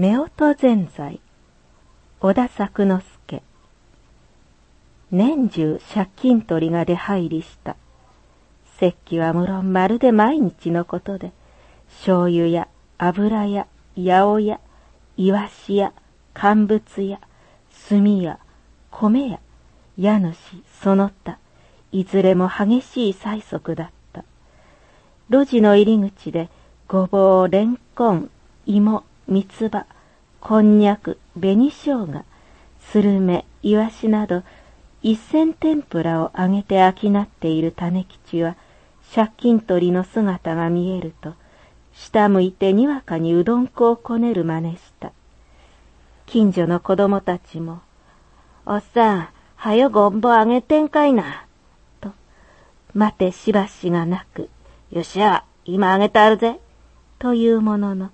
[0.00, 1.20] 夫婦全財
[2.20, 3.42] 小田作之助
[5.10, 7.74] 年中借金取りが出入りした。
[8.76, 11.32] 石器は無論まるで毎日のことで、
[11.88, 13.66] 醤油や油や
[13.96, 14.60] 八百屋、
[15.16, 15.92] イワシや
[16.32, 17.18] 乾物や
[17.88, 18.38] 炭や
[18.92, 19.40] 米や
[19.96, 20.36] 家主
[20.80, 21.38] その他、
[21.90, 24.22] いずれも激しい催促だった。
[25.28, 26.50] 路地の入り口で、
[26.86, 28.30] ごぼう、レンコン、
[28.64, 29.84] 芋、三つ葉、
[30.40, 32.24] こんにゃく、紅生姜、
[32.80, 34.42] スルメ、イワシなど、
[35.02, 38.56] 一銭天ぷらを揚げて商っている種吉は、
[39.14, 41.34] 借金取りの姿が見えると、
[41.92, 45.12] 下向いてにわかにうどん粉をこねる真似した。
[46.24, 47.80] 近所の子供たちも、
[48.64, 51.44] おっさん、はよごんぼあげてんかいな。
[52.00, 52.12] と、
[52.94, 54.48] 待てしばしがなく、
[54.90, 56.58] よしゃ、今あげてあるぜ。
[57.18, 58.10] というものの、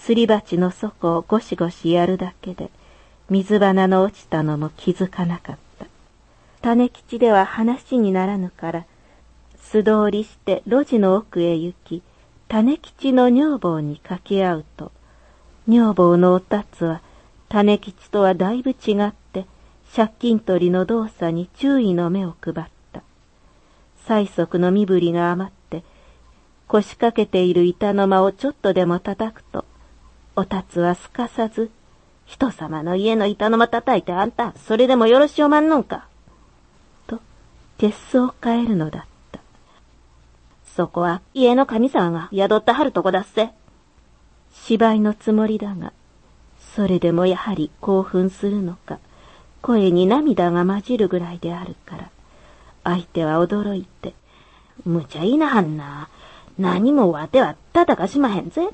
[0.00, 2.70] すり鉢の底をゴシゴシやるだけで、
[3.28, 5.86] 水花の落ちたのも気づかなかった。
[6.62, 8.86] 種吉では話にならぬから、
[9.60, 12.02] 素通りして路地の奥へ行き、
[12.48, 14.90] 種吉の女房に掛け合うと、
[15.68, 17.02] 女房のおたつは、
[17.50, 19.44] 種吉とはだいぶ違って、
[19.94, 23.02] 借金取りの動作に注意の目を配った。
[24.06, 25.84] 催促の身振りが余って、
[26.68, 29.66] 腰掛けている板の間をちょっとでも叩くと、
[30.36, 31.70] おたつはすかさず、
[32.24, 36.06] 人様の家の板の間叩いてあんた、それでもよろしおまんのんか？
[37.06, 37.20] と、
[37.78, 39.40] 鉄相を変えるのだった。
[40.64, 43.50] そこは家の神様が宿ってはるとこだっせ。
[44.52, 45.92] 芝居のつもりだが、
[46.74, 48.98] それでもやはり興奮するのか、
[49.62, 52.10] 声に涙が混じるぐらいであるから、
[52.84, 54.14] 相手は驚いて、
[54.84, 56.08] むちゃいなはんな。
[56.58, 58.68] 何もわては叩かしまへんぜ。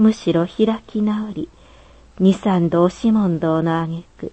[0.00, 1.50] むしろ開き直り、
[2.18, 4.32] 二三度押し問答のあげく、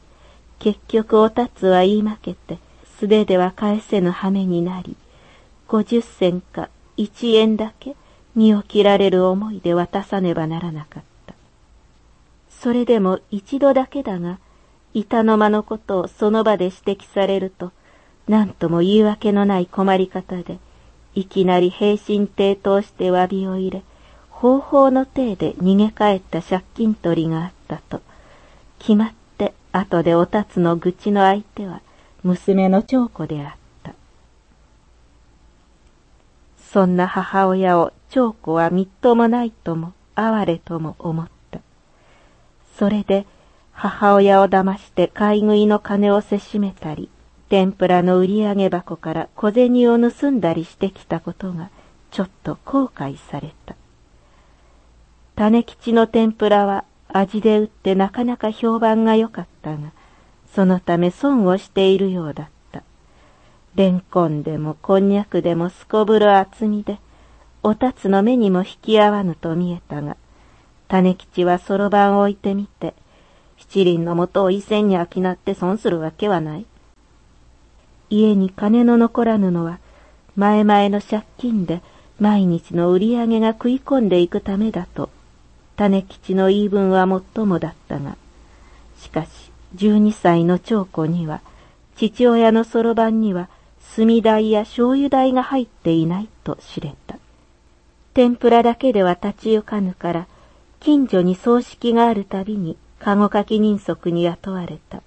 [0.60, 2.58] 結局おたつは言い負けて、
[2.98, 4.96] 素手では返せぬ羽目になり、
[5.68, 7.98] 五十銭か一円だけ
[8.34, 11.34] 身を切られる思いで渡さねばならなかった。
[12.50, 14.40] それでも一度だけだが、
[14.94, 17.74] 板の間のことをその場で指摘されると、
[18.30, 20.60] 何とも言い訳のない困り方で、
[21.14, 23.84] いきなり平身低頭して詫びを入れ、
[24.40, 28.04] 方法の体で逃げ帰った借金取りがあったと、
[28.78, 31.82] 決まって後でおたつの愚痴の相手は
[32.22, 33.94] 娘の長子であった。
[36.72, 41.60] そんな母親を長子はみっともないとも哀れとも思った。
[42.78, 43.26] それで
[43.72, 47.10] 母親を騙して買い食いの金をせしめたり、
[47.50, 51.72] 天ぷらの売り上げ箱から小銭を盗んだりしてきたことが
[52.12, 53.76] ちょっと後悔された。
[55.38, 59.92] 種吉の天ぷらは味で打ってなかなか評判が良かったが、
[60.52, 62.82] そのため損をしているようだった。
[63.76, 66.98] レンコンでもこんにゃくでもすこぶる厚みで、
[67.62, 70.18] おたつの目にも引き合わぬと見えたが、
[70.88, 72.96] 種吉はそろばんを置いてみて、
[73.60, 76.66] 七輪のもとを一銭に飽きなって損するわけはない。
[78.10, 79.78] 家に金の残らぬのは、
[80.36, 81.84] 前々の借金で
[82.20, 85.12] 毎日の売り上げが食い込んでいくためだと、
[85.78, 88.18] 種吉の言い分はもっともだったが、
[89.00, 91.42] しかし、十二歳の長子には、
[91.96, 93.48] 父親のそろばんには、
[93.96, 97.18] 炭代や醤油代が入っていないと知れた。
[98.16, 100.28] 天ぷらだけでは立ち行かぬから、
[100.80, 105.04] 近所に葬式があるたびに、籠かき人足に雇われた。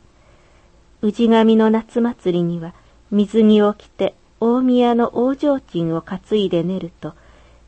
[1.03, 2.75] 氏神の夏祭りには、
[3.11, 7.15] 水着を着て、大宮の大提灯を担いで寝ると、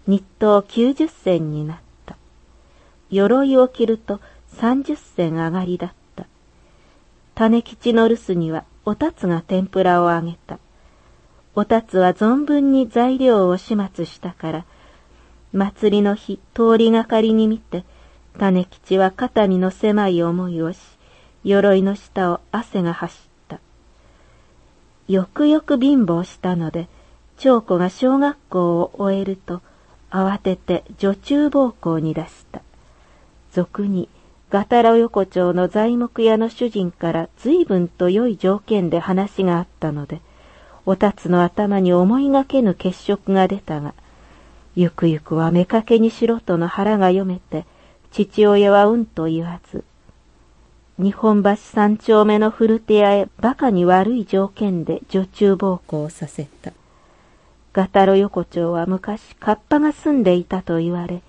[0.06, 1.91] 日当九十銭になった。
[3.12, 6.26] 鎧を着ると三十銭上がりだった。
[7.34, 10.58] 種吉の留守には、おたつが天ぷらをあげた。
[11.54, 14.64] おたつは存分に材料を始末したから、
[15.52, 17.84] 祭りの日通りがかりに見て、
[18.38, 20.78] 種吉は肩身の狭い思いをし、
[21.44, 23.18] 鎧の下を汗が走っ
[23.48, 23.60] た。
[25.06, 26.88] よくよく貧乏したので、
[27.36, 29.60] 長子が小学校を終えると、
[30.10, 32.62] 慌てて女中奉公に出した。
[33.52, 34.08] 俗に、
[34.50, 40.20] ガタラ横丁の材木屋の主人から随分と良い条件で話があったので、
[40.84, 43.94] おたつの頭に思いがけぬ血色が出たが、
[44.74, 47.66] ゆくゆくは妾にしろとの腹が読めて、
[48.10, 49.84] 父親はうんと言わず、
[50.98, 56.72] 日本橋三丁目の古手屋へ馬鹿に悪い条件で女中奉公させた。
[57.72, 61.22] ガタロ横丁は昔カッパが住んでいたと言われ、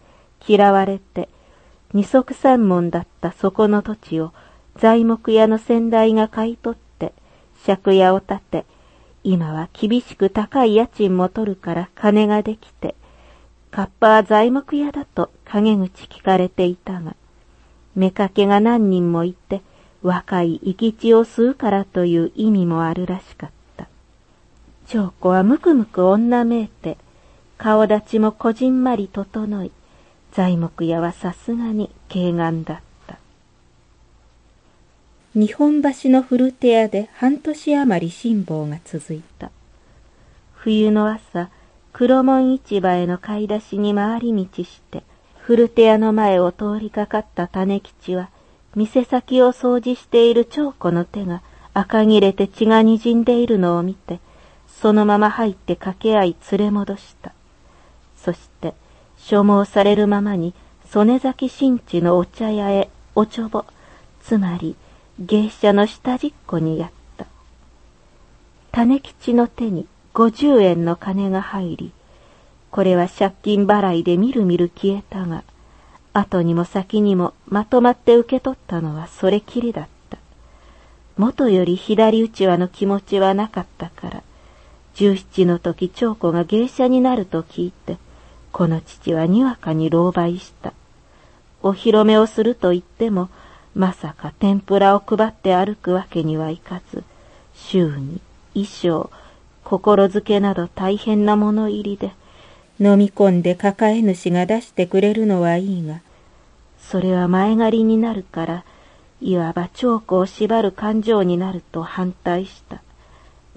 [0.45, 1.29] 嫌われて、
[1.93, 4.33] 二足三門だったそこの土地を
[4.77, 7.13] 材木屋の先代が買い取って
[7.65, 8.65] 借家を建て、
[9.23, 12.95] 今は厳しく高い家賃も取るから金ができて、
[13.71, 17.15] カッパは材木屋だと陰口聞かれていたが、
[17.95, 19.61] 妾が何人もいて
[20.01, 23.87] 若い生き血を吸うからという意味もあるらしかった。
[24.87, 26.97] 長子はむくむく女めいて、
[27.57, 29.71] 顔立ちもこじんまり整い、
[30.33, 33.19] 材木屋はさすがに軽眼だった。
[35.35, 39.51] 日本橋の古手屋で半年余り辛抱が続いた。
[40.55, 41.49] 冬の朝、
[41.91, 45.03] 黒門市場への買い出しに回り道して、
[45.37, 48.29] 古手屋の前を通りかかった種吉は、
[48.75, 51.43] 店先を掃除している長子の手が
[51.75, 54.19] 赤切れて血が滲んでいるのを見て、
[54.81, 57.33] そのまま入って掛け合い連れ戻した。
[58.17, 58.73] そして、
[59.25, 60.53] 所望されるままに、
[60.89, 63.65] 曽根崎新地のお茶屋へおちょぼ、
[64.21, 64.75] つまり
[65.19, 67.25] 芸者の下じっこにやった。
[68.71, 71.91] 種吉の手に五十円の金が入り、
[72.69, 75.43] これは借金払いでみるみる消えたが、
[76.11, 80.17] 後にも先にもまとまって受け取ったのはそれきりだった。
[81.17, 84.23] 元より左打ち輪の気持ちはなかったから、
[84.95, 87.97] 十七の時長子が芸者になると聞いて、
[88.53, 90.73] この父はにわかに狼狽した。
[91.63, 93.29] お披露目をすると言っても、
[93.73, 97.03] まさか天ぷらを配って歩くわけにはいかず、
[97.55, 98.21] 週に
[98.53, 99.09] 衣装、
[99.63, 102.11] 心づけなど大変なもの入りで、
[102.79, 106.01] 飲み込んで抱え主が出してくれるのはいいが、
[106.79, 108.65] それは前借りになるから、
[109.19, 112.83] いわば長子を縛る感情になると反対した。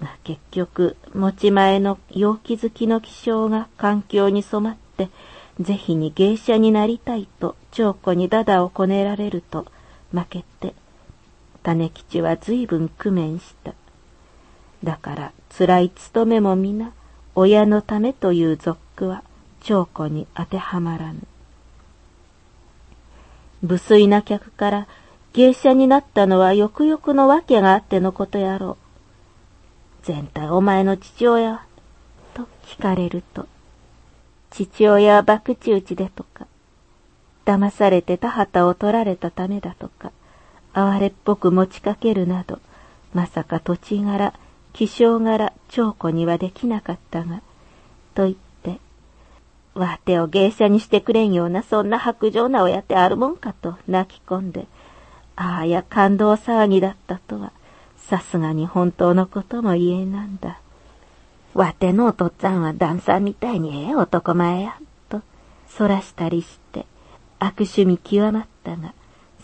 [0.00, 4.85] が結局、持ち前の陽気好きの気性が環境に染まって、
[5.60, 9.66] ぜひに芸者になりたいと長子にダダをこねられると
[10.12, 10.74] 負けて、
[11.62, 13.74] 種吉は随分工面した。
[14.84, 16.92] だから辛い務めも皆、
[17.34, 19.22] 親のためという俗句は
[19.62, 21.20] 長子に当てはまらぬ。
[23.62, 24.88] 無粋な客から
[25.32, 28.78] 芸者になったのはよくよくの訳があってのことやろ
[30.02, 30.04] う。
[30.04, 31.62] 全体お前の父親は
[32.34, 33.46] と聞かれると、
[34.64, 36.46] 父親は博打打ちでとか、
[37.44, 40.12] 騙されて田畑を取られたためだとか、
[40.72, 42.58] 哀れっぽく持ちかけるなど、
[43.12, 44.32] まさか土地柄、
[44.72, 47.42] 気性柄、長子にはできなかったが、
[48.14, 48.80] と言って、
[49.74, 54.66] わてを芸者にしてくれんようなそんな白状な親ってあるもんかと泣き込んで、
[55.36, 57.52] ああや感動騒ぎだったとは、
[57.98, 60.60] さすがに本当のことも言えなんだ。
[61.56, 64.76] わてのお父っつぁんは旦さんみたいにええ男前や、
[65.08, 65.22] と、
[65.66, 66.84] そらしたりして、
[67.38, 68.92] 悪趣味極まったが、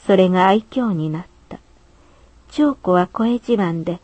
[0.07, 1.59] それが愛嬌になった。
[2.51, 4.01] 長子は声自慢で、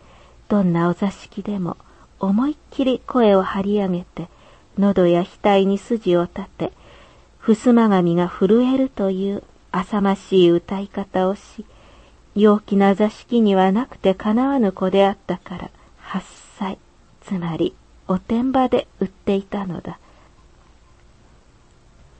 [0.48, 1.76] どんなお座敷でも
[2.18, 4.28] 思いっきり声を張り上げて、
[4.78, 6.72] 喉や額に筋を立て、
[7.38, 11.66] 襖紙が震えるという浅ましい歌い方をし、
[12.34, 16.24] 陽気な座敷にはなくてかなわぬ子であったから、八
[16.58, 16.78] 歳、
[17.20, 17.74] つまり
[18.08, 19.98] おてんばで売っていたのだ。